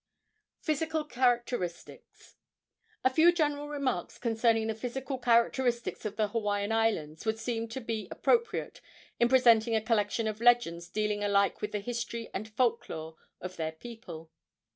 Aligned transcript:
PHYSICAL 0.61 1.05
CHARACTERISTICS. 1.09 2.35
A 3.03 3.09
few 3.11 3.31
general 3.31 3.67
remarks 3.69 4.17
concerning 4.17 4.65
the 4.65 4.73
physical 4.73 5.19
characteristics 5.19 6.05
of 6.05 6.15
the 6.15 6.29
Hawaiian 6.29 6.71
Islands 6.71 7.23
would 7.23 7.37
seem 7.37 7.67
to 7.67 7.79
be 7.79 8.07
appropriate 8.09 8.81
in 9.19 9.29
presenting 9.29 9.75
a 9.75 9.79
collection 9.79 10.27
of 10.27 10.41
legends 10.41 10.89
dealing 10.89 11.23
alike 11.23 11.61
with 11.61 11.71
the 11.71 11.79
history 11.81 12.31
and 12.33 12.49
folk 12.49 12.89
lore 12.89 13.15
of 13.41 13.57
their 13.57 13.73
people. 13.73 14.31